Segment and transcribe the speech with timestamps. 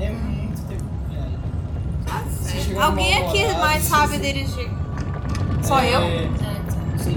[0.00, 1.38] É muito tempo viagem.
[2.40, 4.70] Você chegou Alguém aqui hora, mais você- sabe dirigir?
[5.62, 6.00] Só eu?
[6.00, 6.30] É, É,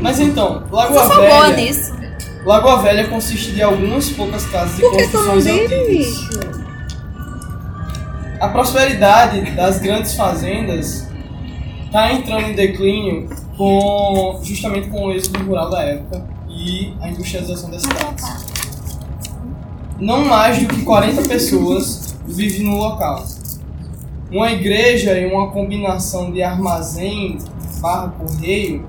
[0.02, 1.56] Mas então, Lagoa boa Velha.
[1.56, 1.94] nisso.
[2.46, 6.30] Lagoa Velha consiste de algumas poucas casas e construções antigas.
[8.40, 11.08] A prosperidade das grandes fazendas
[11.86, 17.72] está entrando em declínio com justamente com o êxodo rural da época e a industrialização
[17.72, 18.47] das cidades.
[20.00, 23.26] Não mais do que 40 pessoas vivem no local.
[24.30, 27.40] Uma igreja e uma combinação de armazém
[27.80, 28.86] barra correio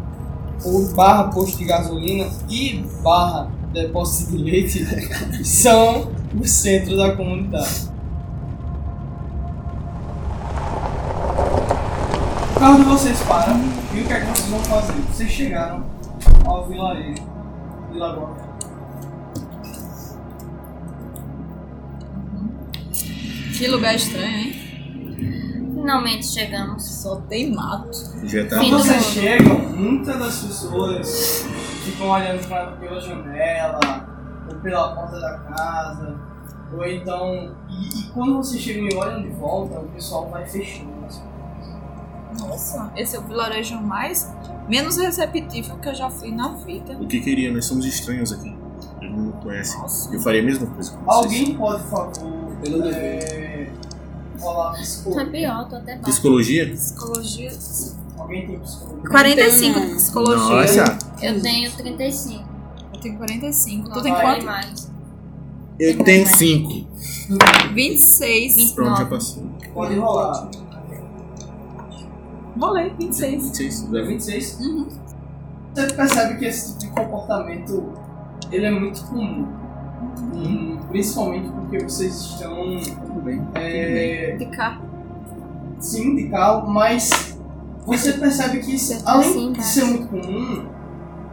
[0.65, 4.85] ou barra posto de gasolina e barra depósito de leite
[5.45, 7.89] são o centro da comunidade.
[12.55, 13.53] O carro de vocês para
[13.95, 14.93] e o que é que vocês vão fazer?
[15.11, 15.85] Vocês chegaram
[16.45, 17.23] ao vilarejo
[17.93, 18.48] de Lagoa
[23.59, 24.53] Que lugar estranho, hein?
[25.75, 26.85] Finalmente chegamos.
[26.85, 27.91] Só tem mato.
[28.23, 28.59] Já tá.
[28.59, 31.45] Quando do vocês chegam, muitas das pessoas
[31.85, 33.81] ficam olhando pra, pela janela,
[34.49, 36.21] ou pela porta da casa,
[36.73, 37.57] ou então.
[37.69, 42.41] E, e quando vocês chegam e olham de volta, o pessoal vai fechando as portas.
[42.41, 44.33] Nossa, esse é o vilarejo mais
[44.69, 46.93] menos receptivo que eu já fui na vida.
[46.93, 47.51] O que queria?
[47.53, 48.58] Nós somos estranhos aqui.
[49.01, 49.77] Ele não conhece.
[49.79, 50.15] Nossa.
[50.15, 51.17] Eu faria a mesma coisa com vocês.
[51.25, 52.13] Alguém pode, por favor,
[52.63, 53.71] Pelo é,
[54.41, 55.53] rolar Tá psicologia?
[55.55, 56.01] até baixo.
[56.03, 56.71] Psicologia?
[56.71, 57.51] Psicologia.
[58.19, 59.09] Alguém tem psicologia?
[59.11, 59.97] 45 Não.
[59.97, 60.83] psicologia.
[60.85, 60.99] Nossa!
[61.23, 62.49] Eu tenho 35.
[62.95, 63.91] Eu tenho 45.
[63.91, 64.45] Tu tem quanto?
[64.45, 64.91] mais.
[65.79, 66.89] Eu tenho cinco.
[67.73, 68.73] 26.
[68.73, 69.11] Pronto, já 29.
[69.11, 69.45] passou.
[69.73, 70.51] Pode rolar.
[72.59, 73.43] Rolei, 26.
[73.45, 73.95] 26.
[73.95, 74.59] É 26?
[74.61, 74.89] Uhum.
[75.75, 77.93] Você percebe que esse tipo de comportamento
[78.51, 79.47] ele é muito comum.
[80.35, 82.55] Hum, principalmente porque vocês estão
[83.07, 83.47] Tudo bem.
[83.55, 84.81] é, De cá.
[85.79, 87.37] sim de carro, mas
[87.87, 90.67] você percebe que isso, além assim, de ser muito comum,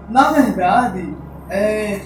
[0.09, 1.13] na verdade
[1.49, 2.01] é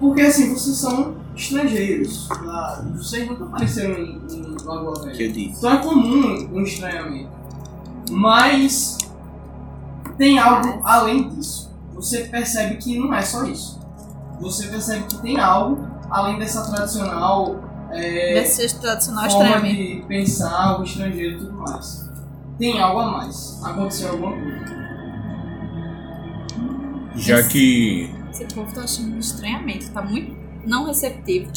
[0.00, 2.28] porque assim vocês são estrangeiros.
[2.44, 5.16] lá, Vocês nunca apareceram em, em Lagoa Velha.
[5.16, 5.58] Que eu disse.
[5.58, 7.30] Então é comum um estranhamento.
[8.10, 8.98] Mas
[10.18, 11.63] tem algo além disso.
[11.94, 13.80] Você percebe que não é só isso.
[14.40, 20.00] Você percebe que tem algo além dessa tradicional é, Desse tradicional forma estranho.
[20.00, 22.10] de pensar, o estrangeiro e tudo mais.
[22.58, 23.60] Tem algo a mais.
[23.62, 24.74] Aconteceu alguma coisa.
[27.16, 28.12] Já que.
[28.30, 29.90] Esse povo tá achando um estranhamento.
[29.90, 30.34] Tá muito
[30.66, 31.50] não receptivo.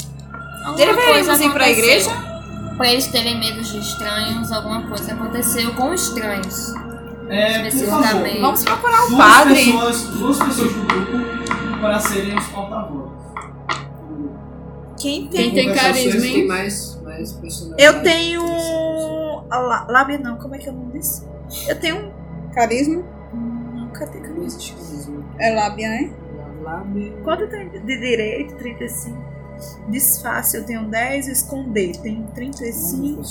[0.65, 2.11] Alguma Deveríamos coisa ir pra igreja?
[2.75, 6.73] Pra eles terem medo de estranhos, alguma coisa aconteceu com estranhos.
[7.29, 8.41] É, por favor, Especificamente.
[8.41, 9.55] Vamos procurar o duas padre.
[9.55, 13.17] pessoas, duas pessoas do grupo para serem os porta-vozes.
[14.99, 15.53] Quem Quem tem?
[15.53, 16.47] tem Conversar carisma, tem hein?
[16.47, 17.83] mais, mais personalidade.
[17.83, 18.41] Eu tenho.
[19.89, 21.23] Lábia não, como é que eu não disse?
[21.67, 22.11] Eu tenho.
[22.53, 23.03] Carisma
[23.33, 24.19] Não, cadê?
[24.19, 24.45] Não cadê?
[24.45, 25.23] existe carisma.
[25.39, 26.11] é lábia, né?
[26.63, 27.13] Lábia.
[27.23, 28.55] Quanto eu tenho de direito?
[28.55, 29.17] 35.
[29.89, 31.27] Disfarce, eu tenho 10.
[31.27, 33.21] Esconder, tenho 35.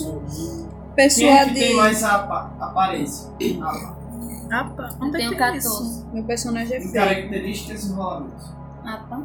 [0.96, 1.60] Quem é Pessoa que de.
[1.60, 3.31] tem mais a apa- aparência?
[3.60, 5.58] Pá, onde é Tenho que tem 14.
[5.66, 6.06] isso?
[6.12, 6.93] Meu personagem é feio.
[6.94, 8.46] características e rolamentos.
[8.82, 9.22] Pá.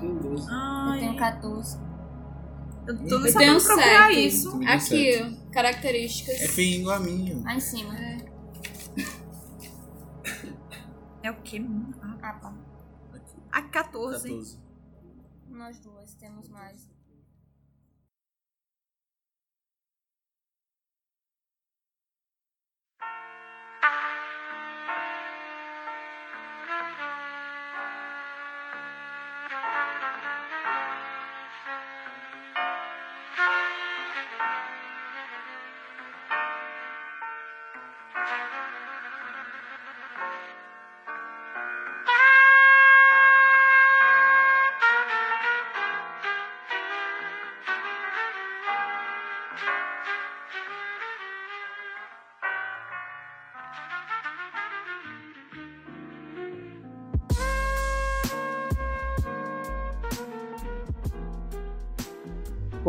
[0.00, 0.46] Tem dois.
[0.46, 1.78] Eu Ai, tenho 14.
[2.86, 4.26] eu tô não sabendo tenho procurar sete.
[4.26, 4.60] isso.
[4.66, 6.34] Aqui, ó, características.
[6.42, 7.38] É feio igual a minha.
[7.42, 7.94] Lá em cima.
[11.22, 11.64] É o quê?
[12.02, 12.52] Ah, Ah, pá.
[13.52, 14.28] a 14.
[14.28, 14.58] 14.
[15.48, 16.88] Nós duas temos mais.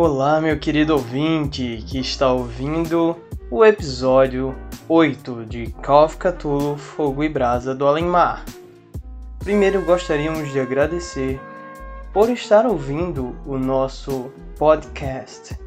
[0.01, 3.17] Olá, meu querido ouvinte que está ouvindo
[3.51, 4.55] o episódio
[4.87, 6.17] 8 de Call of
[6.77, 8.45] Fogo e Brasa do Além-Mar.
[9.39, 11.37] Primeiro gostaríamos de agradecer
[12.13, 15.59] por estar ouvindo o nosso podcast.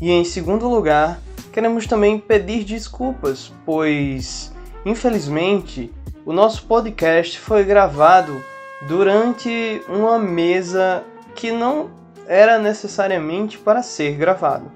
[0.00, 1.20] E em segundo lugar,
[1.52, 4.50] queremos também pedir desculpas, pois
[4.82, 5.92] infelizmente
[6.24, 8.42] o nosso podcast foi gravado
[8.88, 14.70] durante uma mesa que não era necessariamente para ser gravado.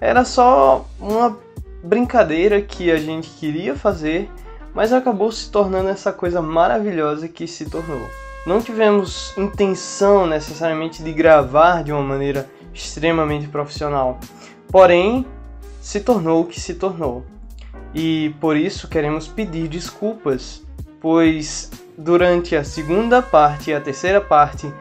[0.00, 1.38] Era só uma
[1.82, 4.30] brincadeira que a gente queria fazer,
[4.74, 8.08] mas acabou se tornando essa coisa maravilhosa que se tornou.
[8.46, 14.18] Não tivemos intenção necessariamente de gravar de uma maneira extremamente profissional,
[14.68, 15.24] porém
[15.80, 17.24] se tornou o que se tornou.
[17.94, 20.62] E por isso queremos pedir desculpas,
[21.00, 24.72] pois durante a segunda parte e a terceira parte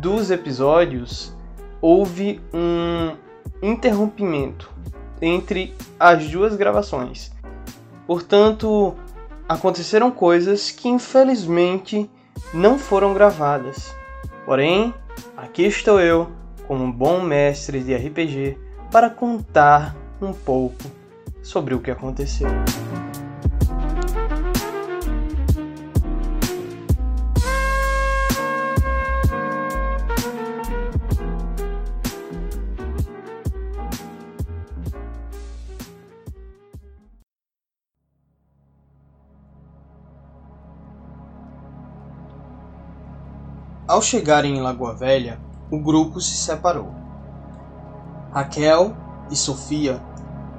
[0.00, 1.33] dos episódios
[1.86, 3.14] houve um
[3.62, 4.72] interrompimento
[5.20, 7.30] entre as duas gravações.
[8.06, 8.94] Portanto,
[9.46, 12.10] aconteceram coisas que infelizmente
[12.54, 13.94] não foram gravadas.
[14.46, 14.94] Porém,
[15.36, 16.30] aqui estou eu,
[16.66, 18.56] como um bom mestre de RPG,
[18.90, 20.84] para contar um pouco
[21.42, 22.48] sobre o que aconteceu.
[43.94, 45.38] Ao chegarem em Lagoa Velha,
[45.70, 46.92] o grupo se separou.
[48.32, 48.92] Raquel
[49.30, 50.02] e Sofia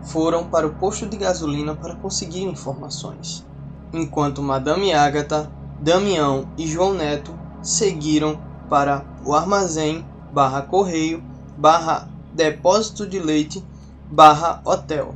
[0.04, 3.46] foram para o posto de gasolina para conseguir informações,
[3.92, 5.52] enquanto Madame Agatha,
[5.82, 8.40] Damião e João Neto seguiram
[8.70, 11.22] para o armazém barra correio
[11.58, 13.62] barra depósito de leite
[14.10, 15.14] barra hotel.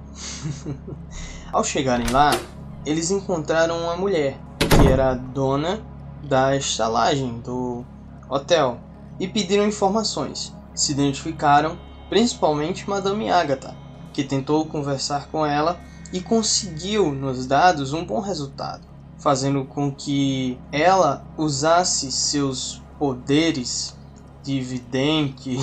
[1.53, 2.31] Ao chegarem lá,
[2.85, 5.79] eles encontraram uma mulher que era a dona
[6.21, 7.85] da estalagem do
[8.29, 8.79] hotel
[9.19, 10.53] e pediram informações.
[10.73, 11.77] Se identificaram
[12.09, 13.75] principalmente Madame Agatha,
[14.13, 15.79] que tentou conversar com ela
[16.11, 18.87] e conseguiu nos dados um bom resultado,
[19.17, 23.95] fazendo com que ela usasse seus poderes
[24.43, 25.57] de vidente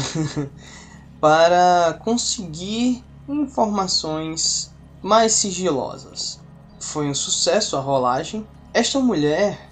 [1.20, 4.72] para conseguir informações
[5.02, 6.40] mais sigilosas.
[6.78, 8.46] Foi um sucesso a rolagem.
[8.72, 9.65] Esta mulher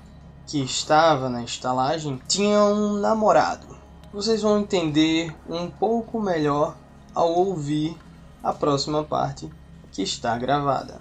[0.47, 3.67] que estava na estalagem tinha um namorado.
[4.13, 6.77] Vocês vão entender um pouco melhor
[7.15, 7.97] ao ouvir
[8.43, 9.51] a próxima parte
[9.91, 11.01] que está gravada.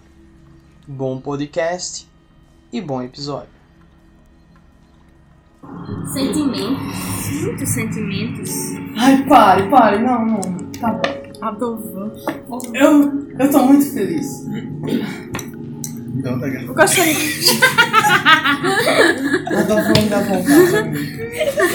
[0.87, 2.09] Bom podcast
[2.71, 3.53] e bom episódio.
[6.11, 7.41] Sentimentos.
[7.43, 8.51] Muitos sentimentos.
[8.97, 9.99] Ai, pare, pare.
[9.99, 10.41] Não, não.
[10.79, 11.23] Tá bom.
[11.41, 12.11] Adovan.
[12.73, 14.45] Eu, eu tô muito feliz.
[16.23, 16.47] Então tá.
[16.47, 17.13] Eu gostaria.
[19.51, 21.19] Eu tô falando da vontade.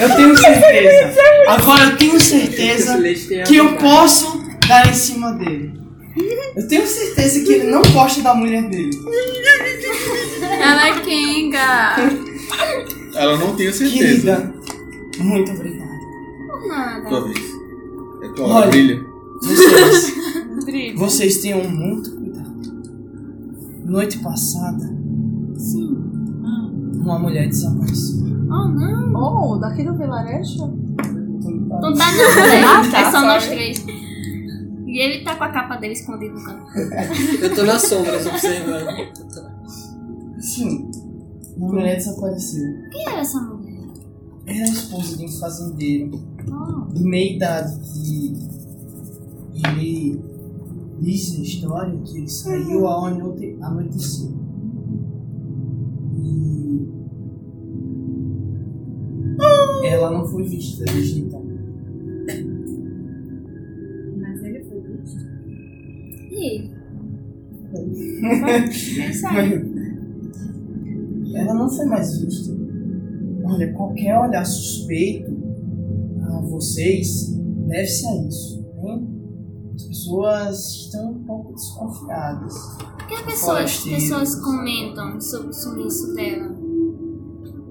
[0.01, 1.21] Eu tenho certeza.
[1.49, 2.99] Agora eu tenho certeza
[3.47, 5.79] que eu posso dar em cima dele.
[6.57, 8.91] Eu tenho certeza que ele não gosta da mulher dele.
[10.41, 11.97] Ela é Kenga.
[13.15, 13.99] Ela não tem certeza.
[13.99, 14.55] Querida,
[15.19, 15.89] muito obrigado.
[16.69, 17.07] Nada.
[17.09, 17.39] Tua vez.
[18.23, 18.67] É tua Olha.
[18.69, 19.05] brilha.
[19.43, 20.15] Vocês,
[20.97, 22.18] vocês tenham muito.
[23.89, 24.85] Noite passada,
[25.57, 25.97] Sim.
[27.01, 28.27] uma mulher desapareceu.
[28.51, 29.15] Oh, não.
[29.15, 30.67] Oh, daqui do vilarejo?
[30.67, 32.65] Não tá não, né?
[32.65, 33.85] Ah, tá, é só nós três.
[34.87, 36.67] E ele tá com a capa dele escondido no canto.
[37.43, 38.89] Eu tô nas sombras observando.
[40.41, 40.91] Sim,
[41.57, 42.65] uma mulher desapareceu.
[42.91, 43.79] Quem era essa mulher?
[44.47, 46.91] Era a esposa de um fazendeiro Oh.
[46.95, 48.35] de meia idade que
[49.69, 50.19] ele
[51.01, 54.31] diz na história que ele saiu ao anoite- anoitecer.
[56.15, 56.89] E
[59.87, 61.43] ela não foi vista desde então.
[64.17, 65.27] Mas ele foi visto.
[66.33, 66.71] E
[69.01, 69.79] É isso aí.
[71.35, 72.57] Ela não foi mais vista.
[73.45, 75.31] Olha, qualquer olhar suspeito
[76.23, 77.35] a vocês
[77.67, 78.58] deve-se a isso.
[79.89, 82.55] Pessoas estão um pouco desconfiadas.
[82.77, 83.23] O que as
[83.83, 86.55] pessoas, comentam sobre o sumiço dela?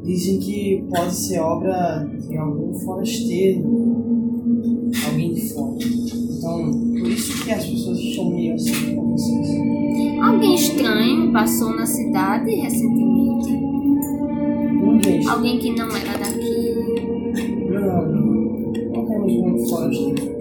[0.04, 3.62] Dizem que pode ser obra de algum forasteiro,
[5.06, 5.78] alguém de fora.
[5.78, 10.20] Então, por isso que as pessoas estão meio assim com vocês.
[10.20, 13.52] Alguém estranho passou na cidade recentemente?
[14.82, 15.28] Ninguém.
[15.28, 17.70] Alguém que não era daqui?
[17.70, 18.28] Não, não.
[18.92, 20.37] Não temos muito forasteiro.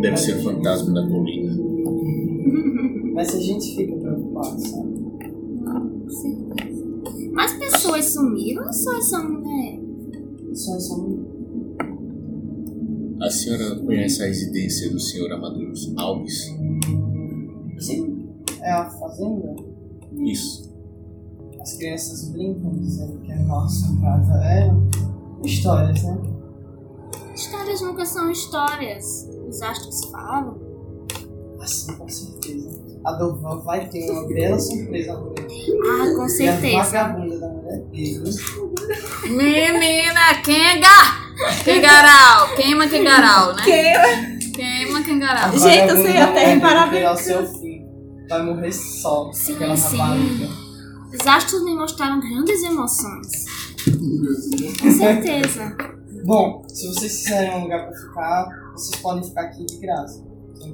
[0.00, 1.52] Deve ser o fantasma da colina.
[3.14, 5.00] Mas a gente fica preocupado, sabe?
[5.64, 6.84] Com certeza.
[7.32, 9.80] Mas pessoas sumiram ou só essa mulher?
[10.54, 11.30] Só essa mulher.
[13.20, 16.56] A senhora conhece a residência do senhor Amador Alves?
[17.78, 18.28] Sim.
[18.62, 19.56] é a fazenda.
[20.18, 20.70] Isso.
[21.60, 24.70] As crianças brincam dizendo que a nossa casa é
[25.44, 26.18] histórias, né?
[27.34, 29.28] Histórias nunca são histórias.
[29.50, 30.58] Os astros falam.
[31.60, 32.80] Assim, com certeza.
[33.04, 35.34] A Dovan vai ter uma bela surpresa agora.
[35.42, 36.76] Ah, com E a certeza.
[36.76, 38.30] vagabunda da mulher dele.
[39.24, 41.20] Menina, Kenga!
[41.64, 42.54] Kengarau.
[42.54, 43.62] Queima Kengarau, né?
[43.62, 45.58] Que Queima A Kengarau.
[45.58, 47.86] Gente, eu sei até reparar o seu fim.
[48.28, 49.30] Vai morrer só.
[49.32, 49.96] Sim, aquela sim.
[49.96, 50.48] rapariga.
[51.12, 53.44] Os astros me mostraram grandes emoções.
[54.80, 55.76] Com certeza.
[56.24, 58.48] Bom, se vocês quiserem um lugar pra ficar,
[58.80, 60.24] vocês podem ficar aqui de graça.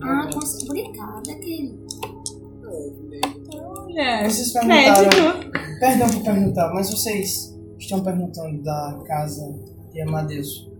[0.00, 0.30] Ah, problema.
[0.30, 0.64] com...
[0.64, 1.86] obrigada, querido.
[3.58, 5.08] Olha, Vocês perguntaram.
[5.08, 5.78] crédito.
[5.78, 9.54] Perdão por perguntar, mas vocês estão perguntando da casa
[9.92, 10.70] de Amadeus.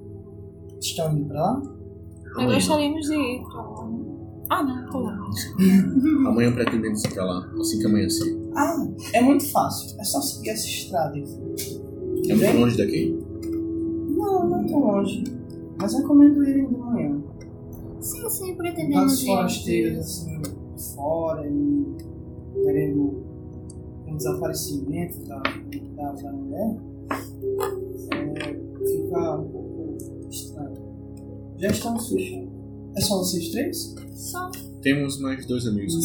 [0.81, 1.55] Estão indo pra lá?
[1.57, 3.89] Nós Amanhã, gostaríamos de ir pra lá.
[4.49, 5.19] Ah, não, tô lá.
[6.29, 8.37] amanhã pretendemos ir pra lá, assim que amanhecer.
[8.55, 9.99] Ah, é muito fácil.
[10.01, 11.83] É só seguir essa estrada aqui.
[12.29, 13.19] É muito longe daqui.
[14.17, 15.25] Não, não tão longe.
[15.79, 17.16] Mas eu recomendo irem de manhã.
[18.01, 19.27] Sim, sim, Tantos pretendemos ir.
[19.27, 20.43] forasteiros assim,
[20.95, 21.97] fora e
[22.55, 23.25] querendo
[24.07, 25.43] um desaparecimento da,
[25.97, 26.77] da, da mulher,
[28.13, 29.97] é, fica um pouco
[30.31, 30.77] estranho.
[31.59, 32.51] Já estamos fechando.
[32.97, 33.95] É só vocês três?
[34.15, 34.51] Só.
[34.87, 35.97] Temos mais dois amigos.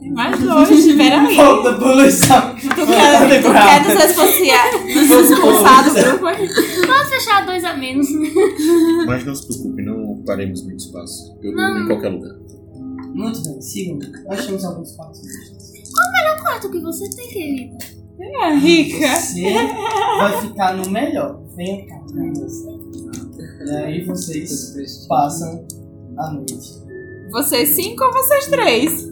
[0.00, 1.36] Tem mais dois, peraí.
[1.36, 2.56] Volta poluição!
[2.56, 6.24] Tu quer, tu quer nos expulsar, nos expulsar do grupo?
[6.88, 8.08] Vamos fechar dois a menos.
[9.06, 11.38] Mas não se preocupe, não ocuparemos muito espaço.
[11.40, 11.68] Eu Não.
[11.68, 12.34] durmo em qualquer lugar.
[13.14, 14.00] Muito bem, sigam.
[14.26, 15.20] Nós temos alguns quartos.
[15.20, 17.76] Qual o quarto que você tem, querido?
[18.18, 19.14] É, rica.
[19.14, 19.54] Você
[20.18, 21.40] vai ficar no melhor.
[21.54, 22.02] Venha cá.
[23.66, 25.66] E aí vocês passam
[26.18, 26.56] a noite.
[27.30, 29.08] Vocês cinco ou vocês três?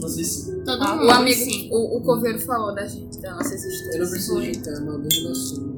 [0.00, 1.06] Vocês Todo Ah, mundo.
[1.06, 1.68] O amigo, Sim.
[1.72, 3.96] o, o coveiro falou da gente, da nossa existência.
[3.98, 5.68] Eu não preciso de cama, eu durmo nas suas.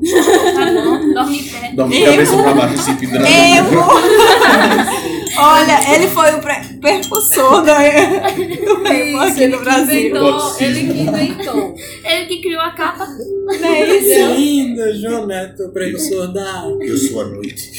[0.54, 1.72] Tá bom, dorme em pé.
[1.74, 3.26] Dorme de cabeça pra baixo, assim, pendurado.
[3.28, 5.17] Eu!
[5.40, 6.40] Olha, ele foi o
[6.80, 10.08] percussor da, do emo aqui no Brasil.
[10.08, 11.74] Inventou, ele que inventou.
[12.04, 13.06] Ele que criou a capa.
[13.06, 14.34] Não é isso?
[14.34, 16.64] Linda, João Neto, precursor da.
[16.80, 17.70] Eu sou a noite.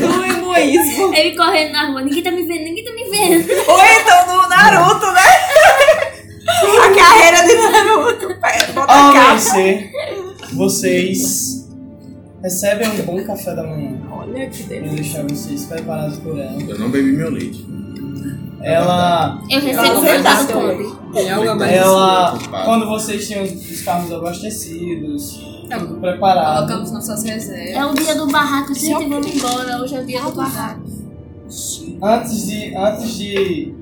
[0.00, 1.14] Do emoísmo.
[1.14, 2.02] Ele correndo na rua.
[2.02, 3.50] Ninguém tá me vendo, ninguém tá me vendo.
[3.68, 5.20] Ou então do Naruto, né?
[6.46, 8.28] A carreira de Naruto.
[8.74, 9.38] Bota a capa.
[10.54, 11.63] vocês
[12.44, 13.98] recebem um bom café da manhã.
[14.10, 14.86] Olha que Eu delícia.
[14.88, 16.60] vou deixar vocês preparados por ela.
[16.60, 17.66] Eu não bebi meu leite.
[18.60, 20.42] Ela, Eu recebo Não, o verdade.
[20.44, 21.12] Esconde.
[21.12, 21.72] Tem algo a mais.
[21.72, 22.64] ela, ocupado.
[22.64, 27.74] quando vocês tinham os carros abastecidos, Tá tudo preparado, Colocamos nossas reservas.
[27.74, 28.74] É o dia do barraco.
[28.74, 29.82] Gente, vamos embora.
[29.82, 30.82] Hoje é o dia do barraco.
[32.02, 33.74] antes de, antes de,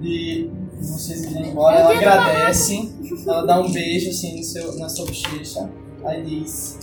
[0.00, 2.92] de vocês irem embora, ela agradece,
[3.26, 5.68] ela dá um beijo assim no seu, na sua bochecha,
[6.04, 6.78] aí diz,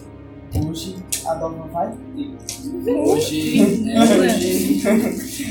[0.53, 2.91] hoje a Doma vai ter.
[2.93, 3.61] Hoje.
[3.97, 4.81] Hoje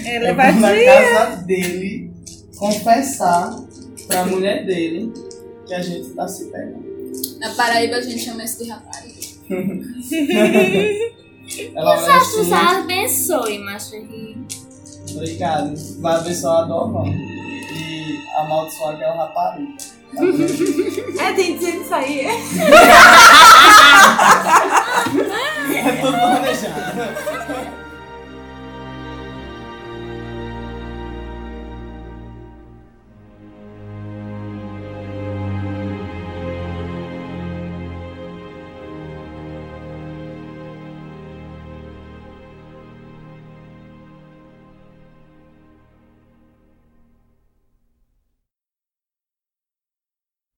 [0.06, 2.10] Ela vai na casa dele
[2.56, 3.58] confessar
[4.06, 5.12] pra mulher dele
[5.66, 6.90] que a gente tá se pegando.
[7.38, 9.20] Na Paraíba a gente chama isso de rapariga.
[11.74, 13.96] Ela olha astros assim, abençoe, macho.
[15.14, 19.72] Obrigado, vai abençoar a Doma e amaldiçoar aquela rapariga.
[20.14, 21.20] Tá vendo?
[21.20, 22.26] É, tem que dizer isso aí.